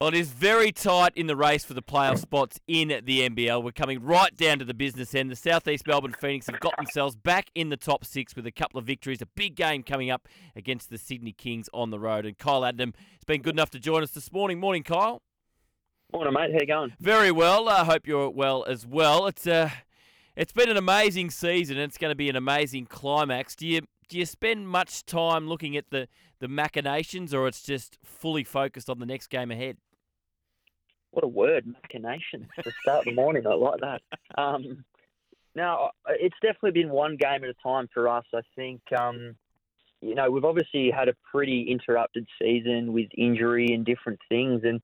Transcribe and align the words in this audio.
Well, 0.00 0.10
it 0.10 0.14
is 0.14 0.28
very 0.28 0.70
tight 0.70 1.12
in 1.16 1.26
the 1.26 1.34
race 1.34 1.64
for 1.64 1.74
the 1.74 1.82
playoff 1.82 2.18
spots 2.18 2.60
in 2.68 2.86
the 3.04 3.28
NBL. 3.28 3.64
We're 3.64 3.72
coming 3.72 4.00
right 4.00 4.36
down 4.36 4.60
to 4.60 4.64
the 4.64 4.72
business 4.72 5.12
end. 5.12 5.28
The 5.28 5.34
Southeast 5.34 5.88
Melbourne 5.88 6.14
Phoenix 6.20 6.46
have 6.46 6.60
got 6.60 6.76
themselves 6.76 7.16
back 7.16 7.50
in 7.56 7.70
the 7.70 7.76
top 7.76 8.04
six 8.04 8.36
with 8.36 8.46
a 8.46 8.52
couple 8.52 8.78
of 8.78 8.86
victories. 8.86 9.20
A 9.20 9.26
big 9.26 9.56
game 9.56 9.82
coming 9.82 10.08
up 10.08 10.28
against 10.54 10.88
the 10.88 10.98
Sydney 10.98 11.32
Kings 11.32 11.68
on 11.74 11.90
the 11.90 11.98
road. 11.98 12.26
And 12.26 12.38
Kyle 12.38 12.60
Adnam 12.60 12.94
has 12.94 13.24
been 13.26 13.42
good 13.42 13.56
enough 13.56 13.70
to 13.70 13.80
join 13.80 14.04
us 14.04 14.12
this 14.12 14.30
morning. 14.30 14.60
Morning, 14.60 14.84
Kyle. 14.84 15.20
Morning, 16.12 16.32
mate. 16.32 16.52
How 16.52 16.60
you 16.60 16.66
going? 16.66 16.92
Very 17.00 17.32
well. 17.32 17.68
I 17.68 17.82
hope 17.84 18.06
you're 18.06 18.30
well 18.30 18.64
as 18.68 18.86
well. 18.86 19.26
It's 19.26 19.48
uh, 19.48 19.70
it's 20.36 20.52
been 20.52 20.68
an 20.68 20.76
amazing 20.76 21.30
season. 21.30 21.76
and 21.76 21.90
It's 21.90 21.98
going 21.98 22.12
to 22.12 22.16
be 22.16 22.28
an 22.28 22.36
amazing 22.36 22.86
climax. 22.86 23.56
Do 23.56 23.66
you 23.66 23.80
do 24.08 24.16
you 24.16 24.26
spend 24.26 24.68
much 24.68 25.04
time 25.06 25.48
looking 25.48 25.76
at 25.76 25.90
the 25.90 26.06
the 26.38 26.46
machinations, 26.46 27.34
or 27.34 27.48
it's 27.48 27.64
just 27.64 27.98
fully 28.04 28.44
focused 28.44 28.88
on 28.88 29.00
the 29.00 29.06
next 29.06 29.26
game 29.26 29.50
ahead? 29.50 29.76
What 31.18 31.24
a 31.24 31.28
word, 31.28 31.66
machinations 31.66 32.46
to 32.62 32.70
start 32.80 33.04
the 33.04 33.12
morning. 33.12 33.44
I 33.44 33.54
like 33.54 33.80
that. 33.80 34.02
Um, 34.40 34.84
now, 35.56 35.90
it's 36.06 36.36
definitely 36.40 36.80
been 36.80 36.90
one 36.90 37.16
game 37.16 37.42
at 37.42 37.50
a 37.50 37.54
time 37.60 37.88
for 37.92 38.08
us. 38.08 38.24
I 38.32 38.42
think, 38.54 38.80
um, 38.96 39.34
you 40.00 40.14
know, 40.14 40.30
we've 40.30 40.44
obviously 40.44 40.92
had 40.92 41.08
a 41.08 41.14
pretty 41.28 41.62
interrupted 41.72 42.24
season 42.40 42.92
with 42.92 43.08
injury 43.16 43.74
and 43.74 43.84
different 43.84 44.20
things, 44.28 44.60
and 44.62 44.80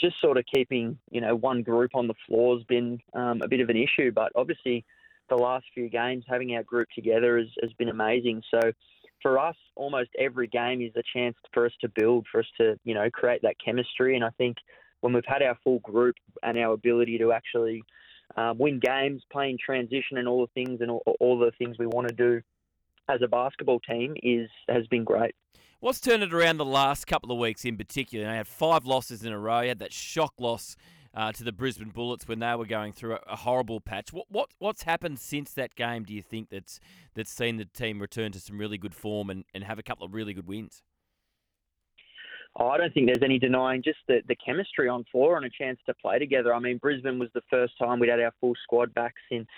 just 0.00 0.14
sort 0.20 0.38
of 0.38 0.44
keeping, 0.54 0.96
you 1.10 1.20
know, 1.20 1.34
one 1.34 1.64
group 1.64 1.90
on 1.94 2.06
the 2.06 2.14
floor 2.28 2.56
has 2.56 2.64
been 2.66 3.00
um, 3.12 3.42
a 3.42 3.48
bit 3.48 3.58
of 3.58 3.68
an 3.68 3.76
issue. 3.76 4.12
But 4.12 4.30
obviously, 4.36 4.84
the 5.28 5.34
last 5.34 5.64
few 5.74 5.88
games, 5.88 6.24
having 6.28 6.54
our 6.54 6.62
group 6.62 6.86
together 6.94 7.36
has, 7.36 7.48
has 7.62 7.72
been 7.72 7.88
amazing. 7.88 8.44
So, 8.48 8.60
for 9.22 9.40
us, 9.40 9.56
almost 9.74 10.10
every 10.16 10.46
game 10.46 10.82
is 10.82 10.92
a 10.94 11.02
chance 11.12 11.34
for 11.52 11.66
us 11.66 11.72
to 11.80 11.88
build, 11.88 12.28
for 12.30 12.38
us 12.38 12.46
to, 12.58 12.78
you 12.84 12.94
know, 12.94 13.10
create 13.10 13.42
that 13.42 13.56
chemistry. 13.58 14.14
And 14.14 14.24
I 14.24 14.30
think 14.38 14.56
when 15.04 15.12
we've 15.12 15.22
had 15.26 15.42
our 15.42 15.54
full 15.62 15.80
group 15.80 16.16
and 16.42 16.56
our 16.56 16.72
ability 16.72 17.18
to 17.18 17.30
actually 17.30 17.84
um, 18.38 18.56
win 18.56 18.80
games, 18.80 19.22
playing 19.30 19.58
transition, 19.62 20.16
and 20.16 20.26
all 20.26 20.40
the 20.40 20.64
things 20.64 20.80
and 20.80 20.90
all, 20.90 21.02
all 21.20 21.38
the 21.38 21.52
things 21.58 21.76
we 21.78 21.86
want 21.86 22.08
to 22.08 22.14
do 22.14 22.40
as 23.10 23.20
a 23.22 23.28
basketball 23.28 23.80
team 23.80 24.14
is 24.22 24.48
has 24.66 24.86
been 24.86 25.04
great. 25.04 25.34
What's 25.80 26.00
turned 26.00 26.22
it 26.22 26.32
around 26.32 26.56
the 26.56 26.64
last 26.64 27.06
couple 27.06 27.30
of 27.30 27.36
weeks 27.36 27.66
in 27.66 27.76
particular? 27.76 28.24
They 28.24 28.34
had 28.34 28.48
five 28.48 28.86
losses 28.86 29.24
in 29.24 29.32
a 29.34 29.38
row. 29.38 29.60
You 29.60 29.68
had 29.68 29.80
that 29.80 29.92
shock 29.92 30.32
loss 30.38 30.74
uh, 31.12 31.32
to 31.32 31.44
the 31.44 31.52
Brisbane 31.52 31.90
Bullets 31.90 32.26
when 32.26 32.38
they 32.38 32.54
were 32.54 32.64
going 32.64 32.94
through 32.94 33.16
a, 33.16 33.20
a, 33.28 33.36
horrible 33.36 33.80
patch. 33.80 34.10
What, 34.10 34.24
what 34.30 34.48
what's 34.58 34.84
happened 34.84 35.18
since 35.18 35.52
that 35.52 35.74
game? 35.74 36.04
Do 36.04 36.14
you 36.14 36.22
think 36.22 36.48
that's 36.48 36.80
that's 37.12 37.30
seen 37.30 37.58
the 37.58 37.66
team 37.66 38.00
return 38.00 38.32
to 38.32 38.40
some 38.40 38.56
really 38.56 38.78
good 38.78 38.94
form 38.94 39.28
and, 39.28 39.44
and 39.52 39.64
have 39.64 39.78
a 39.78 39.82
couple 39.82 40.06
of 40.06 40.14
really 40.14 40.32
good 40.32 40.46
wins? 40.46 40.82
I 42.56 42.78
don't 42.78 42.94
think 42.94 43.06
there's 43.06 43.24
any 43.24 43.38
denying 43.38 43.82
just 43.82 43.98
the, 44.06 44.22
the 44.28 44.36
chemistry 44.36 44.88
on 44.88 45.04
floor 45.10 45.36
and 45.36 45.44
a 45.44 45.50
chance 45.50 45.78
to 45.86 45.94
play 45.94 46.18
together. 46.18 46.54
I 46.54 46.60
mean, 46.60 46.78
Brisbane 46.78 47.18
was 47.18 47.30
the 47.34 47.42
first 47.50 47.74
time 47.78 47.98
we'd 47.98 48.10
had 48.10 48.20
our 48.20 48.32
full 48.40 48.54
squad 48.62 48.94
back 48.94 49.14
since, 49.28 49.48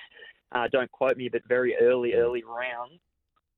uh, 0.53 0.69
don't 0.73 0.91
quote 0.91 1.17
me, 1.17 1.29
but 1.29 1.43
very 1.47 1.77
early, 1.81 2.15
early 2.15 2.43
rounds. 2.43 3.01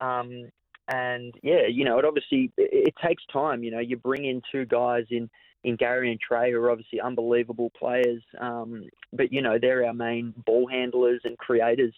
Um, 0.00 0.50
and 0.88 1.34
yeah, 1.42 1.66
you 1.70 1.84
know, 1.84 1.98
it 1.98 2.04
obviously 2.04 2.50
it, 2.56 2.88
it 2.88 2.94
takes 3.04 3.22
time. 3.32 3.62
You 3.62 3.70
know, 3.70 3.78
you 3.78 3.96
bring 3.96 4.24
in 4.24 4.42
two 4.50 4.64
guys 4.64 5.04
in 5.10 5.28
in 5.64 5.76
Gary 5.76 6.10
and 6.10 6.20
Trey, 6.20 6.52
who 6.52 6.58
are 6.58 6.70
obviously 6.70 7.00
unbelievable 7.00 7.70
players. 7.78 8.22
Um, 8.40 8.84
but 9.12 9.32
you 9.32 9.42
know, 9.42 9.58
they're 9.60 9.84
our 9.84 9.92
main 9.92 10.32
ball 10.46 10.66
handlers 10.68 11.20
and 11.24 11.36
creators 11.36 11.92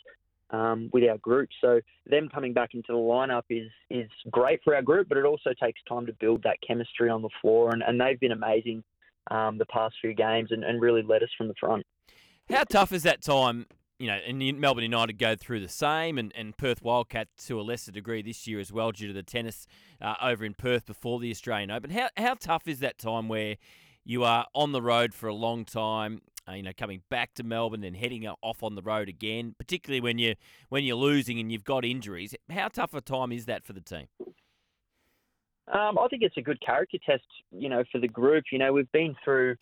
um, 0.52 0.90
with 0.92 1.08
our 1.08 1.18
group. 1.18 1.48
So 1.60 1.80
them 2.06 2.28
coming 2.28 2.52
back 2.52 2.70
into 2.74 2.92
the 2.92 2.98
lineup 2.98 3.44
is 3.50 3.70
is 3.88 4.10
great 4.30 4.60
for 4.64 4.74
our 4.74 4.82
group, 4.82 5.08
but 5.08 5.18
it 5.18 5.24
also 5.24 5.50
takes 5.62 5.80
time 5.88 6.06
to 6.06 6.12
build 6.14 6.42
that 6.42 6.58
chemistry 6.66 7.08
on 7.08 7.22
the 7.22 7.30
floor, 7.40 7.70
and, 7.72 7.82
and 7.82 8.00
they've 8.00 8.20
been 8.20 8.32
amazing 8.32 8.82
um, 9.30 9.58
the 9.58 9.66
past 9.66 9.94
few 10.00 10.14
games 10.14 10.50
and, 10.50 10.64
and 10.64 10.80
really 10.80 11.02
led 11.02 11.22
us 11.22 11.28
from 11.36 11.48
the 11.48 11.54
front. 11.58 11.84
How 12.48 12.64
tough 12.64 12.92
is 12.92 13.04
that 13.04 13.22
time? 13.22 13.66
You 13.98 14.06
know, 14.06 14.18
and 14.26 14.58
Melbourne 14.58 14.82
United 14.82 15.18
go 15.18 15.36
through 15.36 15.60
the 15.60 15.68
same, 15.68 16.16
and, 16.16 16.32
and 16.34 16.56
Perth 16.56 16.82
Wildcats 16.82 17.46
to 17.46 17.60
a 17.60 17.62
lesser 17.62 17.92
degree 17.92 18.22
this 18.22 18.46
year 18.46 18.58
as 18.58 18.72
well, 18.72 18.92
due 18.92 19.06
to 19.08 19.12
the 19.12 19.22
tennis 19.22 19.66
uh, 20.00 20.14
over 20.22 20.44
in 20.44 20.54
Perth 20.54 20.86
before 20.86 21.20
the 21.20 21.30
Australian 21.30 21.70
Open. 21.70 21.90
How 21.90 22.08
how 22.16 22.34
tough 22.34 22.66
is 22.66 22.80
that 22.80 22.98
time 22.98 23.28
where 23.28 23.56
you 24.02 24.24
are 24.24 24.46
on 24.54 24.72
the 24.72 24.80
road 24.80 25.12
for 25.12 25.28
a 25.28 25.34
long 25.34 25.66
time? 25.66 26.22
Uh, 26.48 26.52
you 26.52 26.62
know, 26.62 26.72
coming 26.76 27.02
back 27.10 27.34
to 27.34 27.42
Melbourne, 27.42 27.84
and 27.84 27.96
heading 27.96 28.26
off 28.42 28.62
on 28.62 28.74
the 28.74 28.82
road 28.82 29.08
again, 29.08 29.54
particularly 29.58 30.00
when 30.00 30.18
you 30.18 30.34
when 30.68 30.84
you're 30.84 30.96
losing 30.96 31.38
and 31.38 31.50
you've 31.50 31.64
got 31.64 31.84
injuries. 31.84 32.34
How 32.50 32.68
tough 32.68 32.94
a 32.94 33.00
time 33.00 33.32
is 33.32 33.46
that 33.46 33.64
for 33.64 33.72
the 33.72 33.80
team? 33.80 34.06
Um, 35.72 35.98
I 35.98 36.08
think 36.08 36.22
it's 36.22 36.36
a 36.36 36.42
good 36.42 36.60
character 36.64 36.98
test, 37.06 37.22
you 37.52 37.68
know, 37.68 37.84
for 37.92 38.00
the 38.00 38.08
group. 38.08 38.44
You 38.50 38.58
know, 38.58 38.72
we've 38.72 38.90
been 38.92 39.14
through 39.24 39.54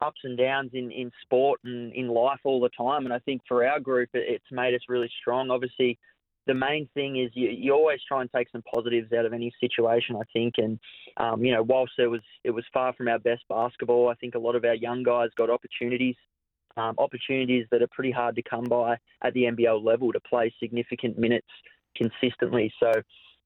ups 0.00 0.20
and 0.24 0.36
downs 0.36 0.70
in, 0.72 0.90
in 0.90 1.10
sport 1.22 1.60
and 1.64 1.92
in 1.92 2.08
life 2.08 2.40
all 2.44 2.60
the 2.60 2.70
time, 2.70 3.04
and 3.04 3.12
I 3.12 3.18
think 3.20 3.42
for 3.46 3.66
our 3.66 3.78
group, 3.78 4.10
it's 4.14 4.44
made 4.50 4.74
us 4.74 4.80
really 4.88 5.10
strong. 5.20 5.50
Obviously, 5.50 5.98
the 6.46 6.54
main 6.54 6.88
thing 6.94 7.22
is 7.22 7.30
you, 7.34 7.48
you 7.50 7.72
always 7.72 8.00
try 8.06 8.20
and 8.20 8.30
take 8.34 8.50
some 8.50 8.62
positives 8.62 9.12
out 9.12 9.24
of 9.26 9.32
any 9.32 9.52
situation. 9.60 10.16
I 10.16 10.24
think, 10.32 10.54
and 10.58 10.78
um, 11.16 11.44
you 11.44 11.52
know, 11.52 11.62
whilst 11.62 11.92
it 11.98 12.08
was 12.08 12.20
it 12.44 12.50
was 12.50 12.64
far 12.72 12.92
from 12.94 13.08
our 13.08 13.18
best 13.18 13.42
basketball, 13.48 14.08
I 14.08 14.14
think 14.14 14.34
a 14.34 14.38
lot 14.38 14.56
of 14.56 14.64
our 14.64 14.74
young 14.74 15.02
guys 15.02 15.30
got 15.36 15.50
opportunities, 15.50 16.16
um, 16.76 16.94
opportunities 16.98 17.66
that 17.70 17.82
are 17.82 17.88
pretty 17.88 18.10
hard 18.10 18.36
to 18.36 18.42
come 18.42 18.64
by 18.64 18.96
at 19.22 19.34
the 19.34 19.44
NBL 19.44 19.84
level 19.84 20.12
to 20.12 20.20
play 20.20 20.52
significant 20.60 21.18
minutes 21.18 21.48
consistently. 21.96 22.72
So 22.80 22.92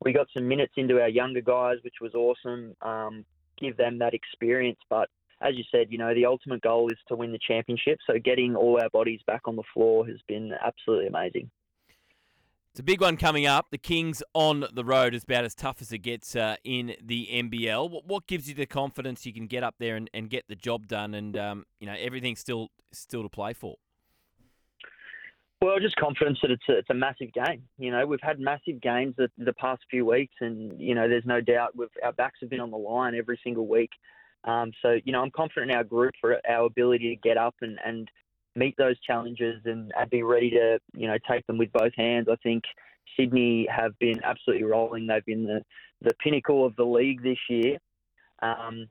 we 0.05 0.13
got 0.13 0.29
some 0.37 0.49
minutes 0.49 0.75
into 0.77 1.01
our 1.01 1.09
younger 1.09 1.41
guys, 1.41 1.77
which 1.83 1.97
was 2.01 2.15
awesome. 2.15 2.75
Um, 2.83 3.25
give 3.59 3.77
them 3.77 3.99
that 3.99 4.15
experience, 4.15 4.79
but 4.91 5.09
as 5.43 5.55
you 5.57 5.65
said, 5.71 5.89
you 5.91 5.99
know, 5.99 6.15
the 6.15 6.27
ultimate 6.27 6.63
goal 6.63 6.91
is 6.91 6.99
to 7.09 7.15
win 7.15 7.33
the 7.33 7.39
championship. 7.47 7.99
So 8.07 8.19
getting 8.19 8.57
all 8.57 8.81
our 8.81 8.89
bodies 8.91 9.21
back 9.27 9.43
on 9.45 9.57
the 9.57 9.63
floor 9.75 10.07
has 10.07 10.17
been 10.29 10.53
absolutely 10.65 11.09
amazing. 11.09 11.51
It's 12.77 12.81
a 12.81 12.85
big 12.85 13.01
one 13.01 13.17
coming 13.17 13.47
up. 13.47 13.69
The 13.71 13.79
Kings 13.79 14.23
on 14.35 14.67
the 14.71 14.85
road 14.85 15.15
is 15.15 15.25
about 15.25 15.47
as 15.47 15.55
tough 15.55 15.81
as 15.81 15.93
it 15.93 16.01
gets 16.01 16.37
uh, 16.37 16.57
in 16.63 16.95
the 17.03 17.27
NBL. 17.33 17.91
What, 17.91 18.05
what, 18.05 18.27
gives 18.27 18.51
you 18.51 18.55
the 18.55 18.67
confidence 18.67 19.25
you 19.25 19.33
can 19.33 19.47
get 19.47 19.63
up 19.63 19.77
there 19.79 19.97
and, 19.97 20.11
and 20.13 20.29
get 20.29 20.45
the 20.47 20.57
job 20.57 20.87
done, 20.87 21.15
and 21.15 21.39
um, 21.39 21.65
you 21.81 21.87
know 21.87 21.95
everything's 21.99 22.41
still 22.41 22.69
still 22.93 23.23
to 23.23 23.31
play 23.31 23.55
for? 23.55 23.77
Well, 25.63 25.81
just 25.81 25.97
confidence 25.97 26.39
that 26.43 26.51
it's 26.51 26.65
a, 26.69 26.77
it's 26.77 26.91
a 26.91 26.95
massive 26.95 27.33
game. 27.33 27.63
You 27.79 27.93
know, 27.93 28.07
we've 28.07 28.21
had 28.23 28.39
massive 28.39 28.83
games 28.83 29.15
the, 29.17 29.31
the 29.39 29.55
past 29.55 29.81
few 29.89 30.05
weeks, 30.05 30.35
and 30.43 30.79
you 30.79 30.95
know, 30.95 31.09
there's 31.09 31.25
no 31.25 31.41
doubt 31.41 31.71
we've, 31.75 31.89
our 32.05 32.13
backs 32.13 32.41
have 32.43 32.51
been 32.51 32.61
on 32.61 32.71
the 32.71 32.77
line 32.77 33.15
every 33.15 33.41
single 33.43 33.67
week. 33.67 33.93
Um, 34.45 34.73
so, 34.83 34.99
you 35.03 35.13
know, 35.13 35.23
I'm 35.23 35.31
confident 35.31 35.71
in 35.71 35.79
our 35.79 35.85
group 35.85 36.13
for 36.21 36.43
our 36.47 36.67
ability 36.67 37.09
to 37.09 37.17
get 37.27 37.39
up 37.39 37.55
and, 37.63 37.79
and 37.87 38.07
meet 38.57 38.77
those 38.77 38.99
challenges 39.01 39.61
and, 39.65 39.93
and 39.97 40.11
be 40.11 40.23
ready 40.23 40.51
to 40.51 40.79
you 40.95 41.07
know 41.07 41.17
take 41.31 41.47
them 41.47 41.59
with 41.59 41.73
both 41.73 41.93
hands. 41.97 42.29
I 42.31 42.37
think 42.37 42.65
Sydney 43.17 43.67
have 43.75 43.99
been 43.99 44.21
absolutely 44.25 44.65
rolling. 44.65 45.07
They've 45.07 45.25
been 45.25 45.45
the 45.45 45.63
the 46.03 46.15
pinnacle 46.23 46.65
of 46.65 46.75
the 46.77 46.85
league 46.85 47.23
this 47.23 47.39
year. 47.49 47.79
Um, 48.43 48.89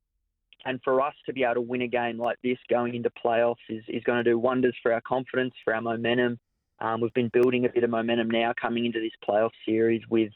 and 0.66 0.80
for 0.84 1.02
us 1.02 1.14
to 1.28 1.34
be 1.34 1.44
able 1.44 1.56
to 1.56 1.62
win 1.62 1.84
a 1.84 1.88
game 1.88 2.18
like 2.18 2.38
this 2.44 2.58
going 2.70 2.96
into 2.96 3.12
playoffs 3.24 3.56
is, 3.70 3.84
is 3.88 4.04
going 4.04 4.24
to 4.24 4.30
do 4.30 4.40
wonders 4.40 4.76
for 4.82 4.92
our 4.92 5.02
confidence, 5.02 5.54
for 5.64 5.76
our 5.76 5.82
momentum. 5.82 6.40
Um, 6.80 7.02
we've 7.02 7.14
been 7.14 7.30
building 7.32 7.66
a 7.66 7.70
bit 7.70 7.84
of 7.84 7.92
momentum 7.92 8.30
now 8.30 8.52
coming 8.60 8.86
into 8.86 9.00
this 9.00 9.12
playoff 9.28 9.52
series 9.66 10.02
with, 10.10 10.32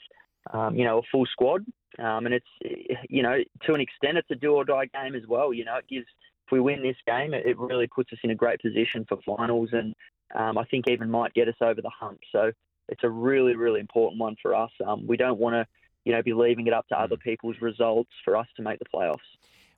um, 0.54 0.76
you 0.76 0.86
know, 0.86 1.00
a 1.00 1.02
full 1.12 1.26
squad. 1.26 1.66
Um, 1.98 2.28
and 2.28 2.36
it's, 2.36 3.02
you 3.10 3.24
know, 3.24 3.38
to 3.66 3.74
an 3.74 3.82
extent, 3.82 4.18
it's 4.18 4.30
a 4.32 4.36
do 4.36 4.54
or 4.54 4.64
die 4.64 4.86
game 4.94 5.16
as 5.16 5.28
well. 5.28 5.52
You 5.52 5.66
know, 5.66 5.78
it 5.78 5.88
gives 5.90 6.06
if 6.50 6.52
we 6.52 6.60
win 6.60 6.82
this 6.82 6.96
game, 7.06 7.34
it, 7.34 7.60
really 7.60 7.88
puts 7.88 8.12
us 8.12 8.20
in 8.24 8.32
a 8.32 8.36
great 8.36 8.60
position 8.60 9.06
for 9.08 9.20
finals, 9.24 9.70
and 9.72 9.94
um, 10.34 10.58
I 10.58 10.66
think 10.66 10.90
even 10.90 11.10
might 11.10 11.34
get 11.36 11.48
us 11.48 11.56
over 11.62 11.80
the 11.82 11.92
hump. 11.92 12.20
So 12.32 12.52
it's 12.88 13.04
a 13.04 13.10
really, 13.10 13.56
really 13.56 13.80
important 13.80 14.20
one 14.20 14.36
for 14.42 14.56
us. 14.56 14.72
Um, 14.86 15.06
we 15.06 15.16
don't 15.16 15.40
want 15.40 15.54
to, 15.54 15.68
you 16.06 16.12
know, 16.12 16.24
be 16.24 16.34
leaving 16.34 16.66
it 16.66 16.74
up 16.74 16.88
to 16.88 17.00
other 17.00 17.18
people's 17.18 17.58
results 17.62 18.10
for 18.26 18.36
us 18.36 18.48
to 18.58 18.64
make 18.64 18.80
the 18.80 18.86
playoffs. 18.86 19.18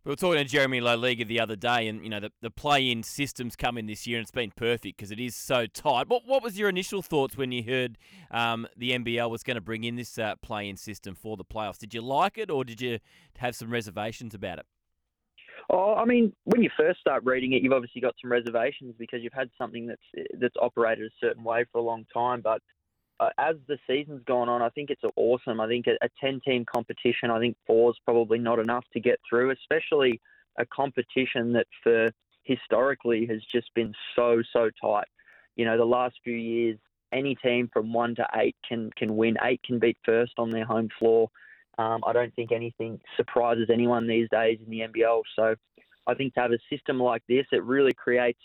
We 0.06 0.10
were 0.10 0.16
talking 0.16 0.40
to 0.40 0.46
Jeremy 0.46 0.82
Loeliger 0.82 1.28
the 1.28 1.42
other 1.42 1.56
day, 1.56 1.88
and 1.88 2.04
you 2.04 2.10
know 2.10 2.22
the, 2.22 2.32
the 2.42 2.50
play-in 2.50 3.04
systems 3.04 3.56
come 3.56 3.78
in 3.78 3.86
this 3.86 4.08
year, 4.08 4.18
and 4.18 4.24
it's 4.24 4.32
been 4.32 4.50
perfect 4.50 4.98
because 4.98 5.12
it 5.12 5.20
is 5.20 5.36
so 5.36 5.68
tight. 5.68 6.08
What 6.08 6.26
what 6.26 6.42
was 6.42 6.58
your 6.58 6.70
initial 6.70 7.04
thoughts 7.04 7.38
when 7.38 7.52
you 7.52 7.62
heard 7.62 8.00
um, 8.32 8.66
the 8.76 8.92
NBL 8.94 9.30
was 9.30 9.44
going 9.44 9.56
to 9.56 9.62
bring 9.62 9.84
in 9.84 9.98
this 9.98 10.18
uh, 10.18 10.38
play-in 10.38 10.78
system 10.78 11.14
for 11.14 11.38
the 11.38 11.46
playoffs? 11.46 11.78
Did 11.78 11.94
you 11.94 12.02
like 12.02 12.40
it, 12.40 12.50
or 12.50 12.64
did 12.64 12.82
you 12.82 12.98
have 13.38 13.56
some 13.56 13.70
reservations 13.70 14.34
about 14.34 14.58
it? 14.58 14.66
Oh, 15.70 15.96
I 15.96 16.06
mean, 16.06 16.34
when 16.46 16.64
you 16.64 16.70
first 16.78 17.00
start 17.00 17.24
reading 17.26 17.54
it, 17.54 17.62
you've 17.62 17.74
obviously 17.74 18.02
got 18.02 18.16
some 18.22 18.32
reservations 18.32 18.96
because 18.98 19.22
you've 19.22 19.34
had 19.34 19.50
something 19.58 19.88
that's 19.88 20.28
that's 20.40 20.56
operated 20.62 21.06
a 21.06 21.26
certain 21.26 21.44
way 21.44 21.66
for 21.72 21.80
a 21.80 21.84
long 21.84 22.06
time. 22.14 22.42
But 22.42 22.62
uh, 23.22 23.30
as 23.38 23.56
the 23.68 23.78
season's 23.88 24.24
gone 24.26 24.50
on, 24.50 24.62
I 24.62 24.70
think 24.70 24.90
it's 24.90 25.04
awesome. 25.16 25.62
I 25.62 25.68
think 25.68 25.86
a, 25.88 25.94
a 26.04 26.10
10 26.20 26.42
team 26.42 26.66
competition, 26.66 27.30
I 27.30 27.40
think 27.40 27.56
four 27.68 27.92
is 27.92 27.98
probably 28.04 28.40
not 28.40 28.60
enough 28.60 28.86
to 28.94 29.00
get 29.00 29.20
through, 29.30 29.52
especially 29.52 30.20
a 30.58 30.66
competition 30.66 31.54
that 31.54 31.68
for 31.84 32.10
historically 32.44 33.28
has 33.28 33.42
just 33.44 33.72
been 33.76 33.94
so, 34.16 34.42
so 34.52 34.72
tight. 34.82 35.08
You 35.56 35.66
know, 35.66 35.78
the 35.78 35.86
last 35.86 36.16
few 36.24 36.36
years, 36.36 36.80
any 37.12 37.36
team 37.36 37.70
from 37.72 37.94
one 37.94 38.16
to 38.16 38.26
eight 38.36 38.56
can, 38.68 38.90
can 38.98 39.16
win. 39.16 39.38
Eight 39.44 39.62
can 39.64 39.78
beat 39.78 39.98
first 40.04 40.34
on 40.40 40.50
their 40.50 40.66
home 40.66 40.90
floor. 40.98 41.30
Um, 41.82 42.04
I 42.06 42.14
don't 42.14 42.34
think 42.36 42.52
anything 42.52 43.00
surprises 43.18 43.70
anyone 43.72 44.08
these 44.08 44.28
days 44.30 44.60
in 44.64 44.70
the 44.70 44.82
NBL. 44.82 45.22
So 45.36 45.56
I 46.06 46.14
think 46.14 46.36
to 46.36 46.42
have 46.42 46.52
a 46.52 46.60
system 46.70 47.00
like 47.00 47.24
this, 47.28 47.46
it 47.52 47.64
really 47.64 47.94
creates 47.94 48.40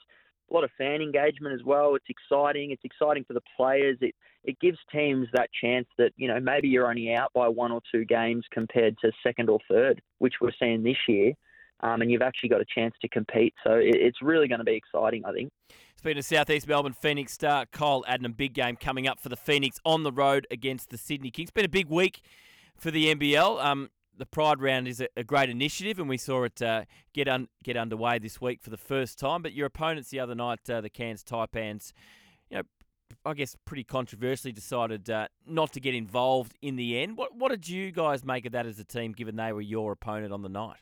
a 0.50 0.54
lot 0.54 0.64
of 0.64 0.70
fan 0.78 1.02
engagement 1.02 1.54
as 1.54 1.62
well. 1.64 1.96
It's 1.96 2.06
exciting. 2.08 2.70
It's 2.70 2.84
exciting 2.84 3.24
for 3.24 3.34
the 3.34 3.42
players. 3.56 3.98
It 4.00 4.14
it 4.44 4.58
gives 4.60 4.78
teams 4.92 5.26
that 5.32 5.50
chance 5.60 5.88
that 5.98 6.12
you 6.16 6.28
know 6.28 6.40
maybe 6.40 6.68
you're 6.68 6.88
only 6.88 7.12
out 7.12 7.32
by 7.34 7.48
one 7.48 7.72
or 7.72 7.80
two 7.92 8.04
games 8.04 8.44
compared 8.52 8.96
to 8.98 9.10
second 9.22 9.50
or 9.50 9.58
third, 9.68 10.00
which 10.18 10.34
we're 10.40 10.52
seeing 10.58 10.82
this 10.82 10.96
year, 11.08 11.32
um, 11.80 12.00
and 12.00 12.10
you've 12.10 12.22
actually 12.22 12.48
got 12.48 12.60
a 12.60 12.66
chance 12.72 12.94
to 13.02 13.08
compete. 13.08 13.54
So 13.64 13.72
it, 13.72 13.96
it's 13.96 14.22
really 14.22 14.48
going 14.48 14.60
to 14.60 14.64
be 14.64 14.76
exciting, 14.76 15.24
I 15.26 15.32
think. 15.32 15.50
Speaking 15.96 16.18
of 16.18 16.24
Southeast 16.24 16.68
Melbourne 16.68 16.92
Phoenix 16.92 17.32
star 17.32 17.66
Kyle 17.66 18.04
Adnam, 18.08 18.36
big 18.36 18.54
game 18.54 18.76
coming 18.76 19.08
up 19.08 19.18
for 19.18 19.28
the 19.28 19.36
Phoenix 19.36 19.78
on 19.84 20.04
the 20.04 20.12
road 20.12 20.46
against 20.50 20.90
the 20.90 20.96
Sydney 20.96 21.32
Kings. 21.32 21.50
Been 21.50 21.64
a 21.64 21.68
big 21.68 21.88
week 21.88 22.22
for 22.76 22.90
the 22.90 23.14
NBL. 23.14 23.62
Um, 23.64 23.90
the 24.18 24.26
Pride 24.26 24.60
Round 24.60 24.88
is 24.88 25.00
a, 25.00 25.08
a, 25.16 25.24
great 25.24 25.50
initiative, 25.50 25.98
and 25.98 26.08
we 26.08 26.16
saw 26.16 26.44
it 26.44 26.62
uh, 26.62 26.84
get 27.12 27.28
un, 27.28 27.48
get 27.62 27.76
underway 27.76 28.18
this 28.18 28.40
week 28.40 28.62
for 28.62 28.70
the 28.70 28.76
first 28.76 29.18
time. 29.18 29.42
But 29.42 29.52
your 29.52 29.66
opponents 29.66 30.10
the 30.10 30.20
other 30.20 30.34
night, 30.34 30.68
uh, 30.70 30.80
the 30.80 30.88
Cairns 30.88 31.22
Taipans, 31.22 31.92
you 32.50 32.58
know, 32.58 32.62
I 33.24 33.34
guess 33.34 33.56
pretty 33.64 33.84
controversially 33.84 34.52
decided 34.52 35.10
uh, 35.10 35.28
not 35.46 35.72
to 35.72 35.80
get 35.80 35.94
involved 35.94 36.56
in 36.62 36.76
the 36.76 36.98
end. 36.98 37.16
What 37.16 37.34
what 37.34 37.50
did 37.50 37.68
you 37.68 37.92
guys 37.92 38.24
make 38.24 38.46
of 38.46 38.52
that 38.52 38.66
as 38.66 38.78
a 38.78 38.84
team, 38.84 39.12
given 39.12 39.36
they 39.36 39.52
were 39.52 39.60
your 39.60 39.92
opponent 39.92 40.32
on 40.32 40.42
the 40.42 40.48
night? 40.48 40.78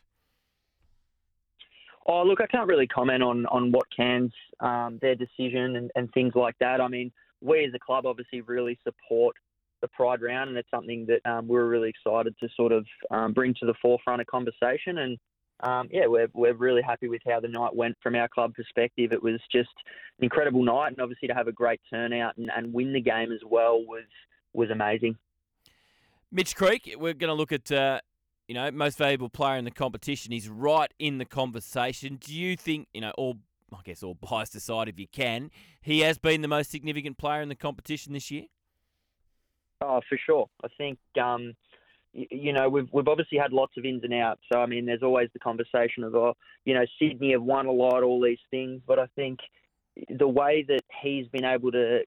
Oh, 2.06 2.23
look, 2.23 2.41
I 2.41 2.46
can't 2.46 2.69
really 2.69 2.87
comment 2.87 3.23
on 3.23 3.46
on 3.46 3.73
what 3.73 3.87
Cairns 3.94 4.32
um, 4.61 4.99
their 5.00 5.14
decision 5.14 5.76
and, 5.76 5.91
and 5.94 6.12
things 6.12 6.35
like 6.35 6.56
that. 6.61 6.81
I 6.81 6.88
mean, 6.88 7.11
we 7.41 7.64
as 7.64 7.75
a 7.75 7.79
club 7.79 8.06
obviously 8.06 8.41
really 8.43 8.79
support 8.85 9.37
the 9.84 9.88
Pride 9.88 10.22
round, 10.22 10.48
and 10.48 10.58
it's 10.58 10.70
something 10.70 11.06
that 11.06 11.31
um, 11.31 11.46
we're 11.46 11.66
really 11.66 11.90
excited 11.90 12.34
to 12.40 12.48
sort 12.56 12.72
of 12.72 12.86
um, 13.10 13.32
bring 13.32 13.54
to 13.60 13.66
the 13.66 13.75
forefront 13.82 14.20
of 14.20 14.26
conversation. 14.26 14.98
And 14.98 15.19
um, 15.60 15.88
yeah, 15.90 16.06
we're 16.06 16.28
we're 16.32 16.54
really 16.54 16.82
happy 16.82 17.08
with 17.08 17.22
how 17.28 17.40
the 17.40 17.48
night 17.48 17.75
went 17.75 17.96
from 18.02 18.14
our 18.14 18.28
club 18.28 18.54
perspective. 18.54 19.12
It 19.12 19.22
was 19.22 19.40
just 19.52 19.75
an 20.19 20.25
incredible 20.25 20.64
night, 20.64 20.88
and 20.88 21.00
obviously 21.00 21.28
to 21.28 21.34
have 21.34 21.48
a 21.48 21.52
great 21.52 21.81
turnout 21.90 22.36
and, 22.36 22.50
and 22.56 22.72
win 22.72 22.92
the 22.92 23.00
game 23.00 23.31
as 23.32 23.40
well 23.48 23.84
was 23.84 24.08
was 24.52 24.70
amazing. 24.70 25.16
Mitch 26.32 26.56
Creek, 26.56 26.94
we're 26.98 27.14
going 27.14 27.28
to 27.28 27.34
look 27.34 27.52
at. 27.52 27.70
Uh 27.70 28.00
you 28.46 28.54
know, 28.54 28.70
most 28.70 28.98
valuable 28.98 29.31
player 29.31 29.56
in 29.56 29.64
the 29.64 29.70
competition. 29.70 30.31
He's 30.31 30.50
right 30.50 30.92
in 30.98 31.16
the 31.16 31.25
conversation. 31.25 32.19
Do 32.20 32.34
you 32.34 32.58
think, 32.58 32.88
you 32.92 33.00
know, 33.00 33.12
all 33.16 33.38
I 33.72 33.81
guess 33.84 34.02
all 34.02 34.14
biased 34.14 34.54
aside, 34.54 34.88
if 34.88 34.98
you 34.98 35.06
can, 35.08 35.50
he 35.81 36.00
has 36.00 36.19
been 36.19 36.42
the 36.42 36.48
most 36.48 36.70
significant 36.70 37.19
player 37.19 37.42
in 37.42 37.48
the 37.48 37.54
competition 37.54 38.12
this 38.12 38.31
year? 38.31 38.44
Oh, 39.84 40.00
for 40.08 40.19
sure. 40.25 40.46
I 40.62 40.69
think 40.78 40.98
um, 41.20 41.54
you, 42.12 42.52
know 42.52 42.69
we've 42.69 42.88
we've 42.92 43.08
obviously 43.08 43.38
had 43.38 43.52
lots 43.52 43.76
of 43.76 43.84
ins 43.84 44.04
and 44.04 44.14
outs. 44.14 44.40
So 44.52 44.60
I 44.60 44.66
mean, 44.66 44.86
there's 44.86 45.02
always 45.02 45.28
the 45.32 45.40
conversation 45.40 46.04
of 46.04 46.14
oh, 46.14 46.34
you 46.64 46.75
know, 46.75 46.84
Sydney 46.98 47.32
have 47.32 47.42
won 47.42 47.66
a 47.66 47.72
lot, 47.72 48.02
all 48.02 48.20
these 48.20 48.38
things. 48.50 48.81
But 48.86 48.98
I 48.98 49.06
think 49.16 49.40
the 50.08 50.28
way 50.28 50.64
that 50.69 50.82
he's 51.02 51.28
been 51.28 51.44
able 51.44 51.72
to 51.72 52.00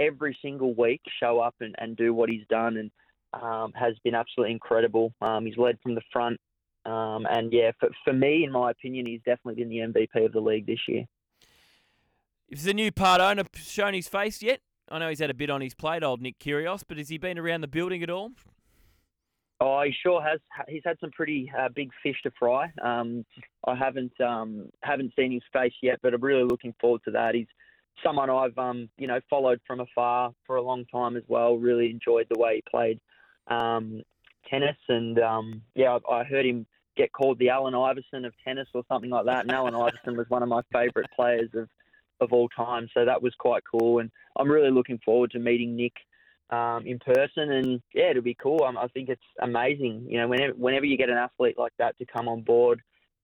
every 0.00 0.36
single 0.42 0.74
week 0.74 1.00
show 1.20 1.40
up 1.40 1.54
and, 1.60 1.74
and 1.78 1.96
do 1.96 2.12
what 2.12 2.28
he's 2.28 2.46
done 2.48 2.76
and 2.76 2.90
um, 3.42 3.72
has 3.74 3.94
been 4.04 4.14
absolutely 4.14 4.52
incredible. 4.52 5.12
Um, 5.20 5.46
he's 5.46 5.56
led 5.56 5.78
from 5.82 5.94
the 5.94 6.02
front. 6.12 6.38
Um, 6.86 7.26
and 7.28 7.52
yeah, 7.52 7.70
for, 7.80 7.88
for 8.04 8.12
me, 8.12 8.44
in 8.44 8.52
my 8.52 8.70
opinion, 8.70 9.06
he's 9.06 9.22
definitely 9.24 9.62
been 9.62 9.70
the 9.70 9.78
MVP 9.78 10.24
of 10.24 10.32
the 10.32 10.40
league 10.40 10.66
this 10.66 10.80
year. 10.86 11.04
Is 12.48 12.64
the 12.64 12.74
new 12.74 12.92
part 12.92 13.20
owner 13.20 13.44
shown 13.56 13.94
his 13.94 14.08
face 14.08 14.42
yet? 14.42 14.60
I 14.88 14.98
know 14.98 15.08
he's 15.08 15.18
had 15.18 15.30
a 15.30 15.34
bit 15.34 15.50
on 15.50 15.60
his 15.60 15.74
plate, 15.74 16.02
old 16.02 16.20
Nick 16.20 16.38
Kyrgios, 16.38 16.84
but 16.86 16.98
has 16.98 17.08
he 17.08 17.18
been 17.18 17.38
around 17.38 17.62
the 17.62 17.68
building 17.68 18.02
at 18.02 18.10
all? 18.10 18.32
Oh, 19.60 19.82
he 19.82 19.94
sure 20.02 20.20
has. 20.22 20.40
He's 20.68 20.82
had 20.84 20.98
some 21.00 21.10
pretty 21.12 21.50
uh, 21.56 21.68
big 21.74 21.90
fish 22.02 22.16
to 22.24 22.30
fry. 22.38 22.72
Um, 22.82 23.24
I 23.66 23.74
haven't 23.74 24.12
um, 24.20 24.68
haven't 24.82 25.12
seen 25.16 25.32
his 25.32 25.42
face 25.52 25.72
yet, 25.80 26.00
but 26.02 26.12
I'm 26.12 26.20
really 26.20 26.44
looking 26.44 26.74
forward 26.80 27.02
to 27.04 27.12
that. 27.12 27.34
He's 27.34 27.46
someone 28.04 28.28
I've 28.28 28.58
um, 28.58 28.88
you 28.98 29.06
know 29.06 29.20
followed 29.30 29.60
from 29.66 29.80
afar 29.80 30.32
for 30.46 30.56
a 30.56 30.62
long 30.62 30.84
time 30.86 31.16
as 31.16 31.22
well. 31.28 31.56
Really 31.56 31.88
enjoyed 31.90 32.26
the 32.28 32.38
way 32.38 32.56
he 32.56 32.64
played 32.68 33.00
um, 33.46 34.02
tennis, 34.50 34.76
and 34.88 35.18
um, 35.20 35.62
yeah, 35.74 35.98
I, 36.10 36.14
I 36.14 36.24
heard 36.24 36.44
him 36.44 36.66
get 36.96 37.12
called 37.12 37.38
the 37.38 37.48
Allen 37.48 37.74
Iverson 37.74 38.24
of 38.24 38.34
tennis 38.44 38.68
or 38.74 38.82
something 38.88 39.10
like 39.10 39.26
that. 39.26 39.44
And 39.44 39.52
Allen 39.52 39.74
Iverson 39.80 40.16
was 40.16 40.26
one 40.28 40.42
of 40.42 40.48
my 40.48 40.62
favourite 40.72 41.10
players 41.14 41.50
of 41.54 41.68
of 42.20 42.32
all 42.32 42.48
time. 42.48 42.88
So 42.94 43.04
that 43.04 43.22
was 43.22 43.34
quite 43.38 43.62
cool, 43.70 43.98
and 43.98 44.10
I'm 44.36 44.50
really 44.50 44.70
looking 44.70 44.98
forward 45.04 45.30
to 45.32 45.38
meeting 45.38 45.76
Nick 45.76 45.94
um, 46.50 46.84
in 46.86 46.98
person. 46.98 47.50
And 47.50 47.82
yeah, 47.94 48.10
it'll 48.10 48.22
be 48.22 48.36
cool. 48.40 48.62
Um, 48.64 48.78
I 48.78 48.88
think 48.88 49.08
it's 49.08 49.22
amazing. 49.40 50.06
You 50.08 50.20
know, 50.20 50.28
whenever 50.28 50.54
whenever 50.54 50.86
you 50.86 50.96
get 50.96 51.10
an 51.10 51.16
athlete 51.16 51.58
like 51.58 51.72
that 51.78 51.96
to 51.98 52.06
come 52.06 52.28
on 52.28 52.42
board, 52.42 52.82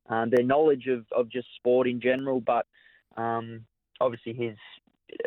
um, 0.09 0.31
their 0.31 0.45
knowledge 0.45 0.87
of 0.87 1.05
of 1.13 1.31
just 1.31 1.49
sport 1.57 1.89
in 1.89 2.01
general, 2.01 2.41
but 2.41 2.67
um, 3.17 3.65
obviously 4.01 4.33
his 4.33 4.57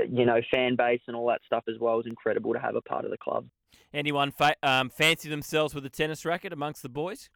you 0.09 0.25
know 0.25 0.41
fan 0.51 0.75
base 0.75 1.01
and 1.07 1.15
all 1.15 1.27
that 1.27 1.41
stuff 1.45 1.63
as 1.67 1.79
well 1.79 1.99
is 1.99 2.05
incredible 2.05 2.53
to 2.53 2.59
have 2.59 2.75
a 2.75 2.81
part 2.81 3.05
of 3.05 3.11
the 3.11 3.17
club. 3.17 3.45
Anyone 3.93 4.31
fa- 4.31 4.55
um, 4.63 4.89
fancy 4.89 5.29
themselves 5.29 5.75
with 5.75 5.85
a 5.85 5.89
tennis 5.89 6.25
racket 6.25 6.51
amongst 6.51 6.81
the 6.81 6.89
boys? 6.89 7.29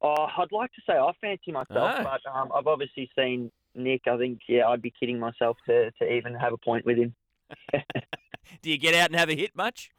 Oh, 0.00 0.26
I'd 0.36 0.50
like 0.50 0.72
to 0.72 0.82
say 0.86 0.94
I 0.94 1.12
fancy 1.20 1.52
myself, 1.52 1.94
oh. 1.98 2.02
but 2.02 2.20
um, 2.30 2.50
I've 2.54 2.66
obviously 2.66 3.08
seen 3.16 3.52
Nick, 3.74 4.02
I 4.06 4.16
think, 4.16 4.40
yeah, 4.48 4.68
I'd 4.68 4.82
be 4.82 4.92
kidding 4.98 5.18
myself 5.18 5.56
to, 5.66 5.90
to 5.92 6.12
even 6.12 6.34
have 6.34 6.52
a 6.52 6.58
point 6.58 6.84
with 6.84 6.98
him. 6.98 7.14
do 8.62 8.70
you 8.70 8.78
get 8.78 8.94
out 8.94 9.10
and 9.10 9.18
have 9.18 9.28
a 9.28 9.34
hit 9.34 9.54
much? 9.54 9.90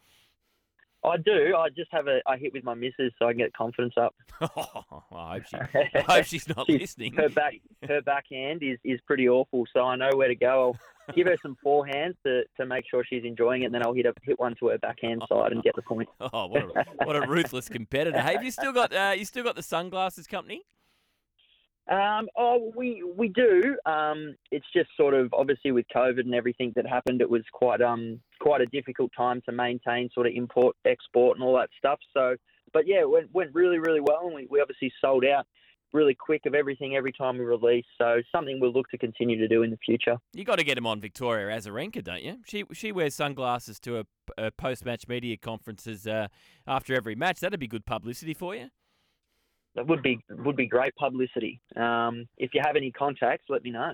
I 1.06 1.18
do. 1.18 1.56
I 1.58 1.70
just 1.70 1.92
have 1.92 2.08
a 2.08 2.22
I 2.26 2.38
hit 2.38 2.54
with 2.54 2.64
my 2.64 2.74
missus 2.74 3.12
so 3.20 3.28
I 3.28 3.32
can 3.32 3.40
get 3.40 3.54
confidence 3.54 3.96
up. 3.98 4.16
Oh, 4.42 5.04
I 5.16 5.34
hope 5.34 5.44
she. 5.48 5.58
I 5.58 6.02
hope 6.08 6.26
she's 6.26 6.48
not 6.50 6.66
she's, 6.66 6.82
listening. 6.82 7.14
Her 7.14 7.30
back 7.30 7.54
her 7.88 8.02
backhand 8.02 8.62
is, 8.62 8.78
is 8.84 9.00
pretty 9.06 9.30
awful, 9.30 9.66
so 9.74 9.82
I 9.82 9.96
know 9.96 10.10
where 10.16 10.28
to 10.28 10.36
go. 10.36 10.76
I'll 11.08 11.16
give 11.16 11.28
her 11.28 11.38
some 11.42 11.56
forehands 11.66 12.16
to, 12.26 12.44
to 12.58 12.66
make 12.66 12.86
sure 12.90 13.04
she's 13.06 13.24
enjoying 13.24 13.64
it, 13.64 13.66
and 13.68 13.76
then 13.76 13.86
I'll 13.86 13.94
hit 13.94 14.06
a, 14.06 14.14
hit 14.24 14.40
one 14.40 14.56
to 14.60 14.68
her 14.68 14.78
backhand 14.78 15.24
side 15.30 15.52
and 15.52 15.64
get 15.64 15.76
the 15.76 15.82
point. 15.82 16.10
Oh, 16.20 16.48
what 16.48 16.64
a, 16.64 16.86
what 17.06 17.16
a 17.16 17.28
ruthless 17.28 17.70
competitor! 17.70 18.20
Have 18.20 18.44
you 18.44 18.52
still 18.52 18.74
got 18.74 18.94
uh, 18.94 19.14
you 19.18 19.26
still 19.26 19.44
got 19.44 19.56
the 19.56 19.64
sunglasses 19.64 20.28
company? 20.28 20.64
Um, 21.90 22.30
oh, 22.38 22.72
we 22.76 23.04
we 23.04 23.28
do. 23.28 23.76
Um, 23.86 24.36
it's 24.52 24.66
just 24.74 24.90
sort 24.96 25.14
of 25.14 25.34
obviously 25.34 25.72
with 25.72 25.86
COVID 25.94 26.22
and 26.22 26.34
everything 26.34 26.72
that 26.76 26.88
happened, 26.88 27.22
it 27.22 27.30
was 27.30 27.44
quite 27.52 27.82
um 27.82 28.22
quite 28.40 28.62
a 28.62 28.66
difficult 28.68 29.12
time 29.16 29.42
to 29.46 29.52
maintain 29.52 30.10
sort 30.14 30.28
of 30.28 30.34
import 30.34 30.78
export 30.86 31.38
and 31.38 31.44
all 31.44 31.58
that 31.58 31.70
stuff. 31.78 32.00
So, 32.14 32.36
but 32.72 32.88
yeah, 32.88 33.02
it 33.02 33.10
went 33.10 33.34
went 33.34 33.54
really 33.54 33.80
really 33.80 34.00
well, 34.00 34.22
and 34.26 34.34
we, 34.34 34.48
we 34.50 34.62
obviously 34.62 34.94
sold 35.02 35.26
out 35.26 35.46
really 35.92 36.16
quick 36.16 36.46
of 36.46 36.56
everything 36.56 36.96
every 36.96 37.12
time 37.12 37.38
we 37.38 37.44
release. 37.44 37.86
So 37.98 38.22
something 38.32 38.60
we'll 38.60 38.72
look 38.72 38.90
to 38.90 38.98
continue 38.98 39.38
to 39.38 39.48
do 39.48 39.62
in 39.62 39.70
the 39.70 39.78
future. 39.78 40.18
You 40.34 40.44
got 40.44 40.58
to 40.58 40.64
get 40.64 40.78
him 40.78 40.88
on 40.88 41.02
Victoria 41.02 41.56
Azarenka, 41.56 42.02
don't 42.02 42.24
you? 42.24 42.38
She 42.46 42.64
she 42.72 42.94
wears 42.94 43.14
sunglasses 43.14 43.78
to 43.82 44.00
a, 44.00 44.06
a 44.38 44.52
post 44.52 44.86
match 44.86 45.10
media 45.10 45.36
conferences 45.36 46.08
uh, 46.08 46.30
after 46.66 46.96
every 46.96 47.16
match. 47.16 47.42
That'd 47.42 47.60
be 47.60 47.68
good 47.68 47.86
publicity 47.86 48.34
for 48.34 48.56
you 48.56 48.70
that 49.76 49.88
would 49.88 50.04
be 50.04 50.20
would 50.30 50.56
be 50.56 50.68
great 50.68 50.96
publicity. 50.96 51.60
Um, 51.76 52.28
if 52.38 52.54
you 52.54 52.62
have 52.64 52.76
any 52.76 52.92
contacts, 52.92 53.46
let 53.50 53.64
me 53.64 53.72
know. 53.72 53.94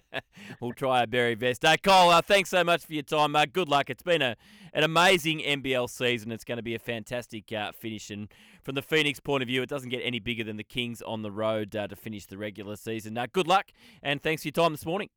we'll 0.60 0.72
try 0.72 1.00
our 1.00 1.06
very 1.06 1.34
best. 1.36 1.64
Uh, 1.64 1.76
Cole, 1.82 2.10
uh, 2.10 2.20
thanks 2.20 2.50
so 2.50 2.64
much 2.64 2.84
for 2.84 2.94
your 2.94 3.04
time. 3.04 3.36
Uh, 3.36 3.46
good 3.46 3.68
luck. 3.68 3.90
It's 3.90 4.02
been 4.02 4.22
a 4.22 4.36
an 4.72 4.82
amazing 4.82 5.38
NBL 5.38 5.88
season. 5.88 6.32
It's 6.32 6.44
going 6.44 6.56
to 6.56 6.62
be 6.62 6.74
a 6.74 6.80
fantastic 6.80 7.52
uh, 7.52 7.70
finish. 7.72 8.10
And 8.10 8.28
from 8.62 8.74
the 8.74 8.82
Phoenix 8.82 9.20
point 9.20 9.42
of 9.42 9.46
view, 9.46 9.62
it 9.62 9.68
doesn't 9.68 9.90
get 9.90 10.00
any 10.02 10.18
bigger 10.18 10.42
than 10.42 10.56
the 10.56 10.64
Kings 10.64 11.00
on 11.02 11.22
the 11.22 11.30
road 11.30 11.76
uh, 11.76 11.86
to 11.86 11.96
finish 11.96 12.26
the 12.26 12.38
regular 12.38 12.76
season. 12.76 13.16
Uh, 13.16 13.26
good 13.32 13.46
luck, 13.46 13.66
and 14.02 14.20
thanks 14.20 14.42
for 14.42 14.48
your 14.48 14.52
time 14.52 14.72
this 14.72 14.84
morning. 14.84 15.10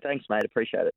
Thanks, 0.00 0.24
mate. 0.30 0.44
Appreciate 0.44 0.86
it. 0.86 0.94